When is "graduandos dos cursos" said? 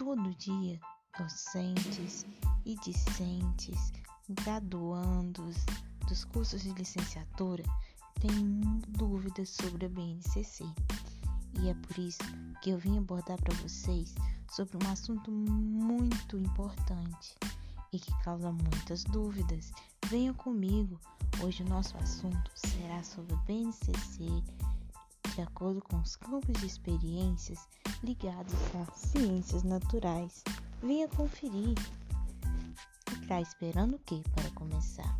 4.30-6.62